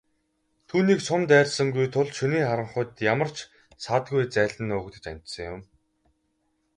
[0.69, 3.37] Түүнийг сум дайрсангүй тул шөнийн харанхуйд ямар ч
[3.83, 5.61] саадгүй зайлан нуугдаж амжсан юм.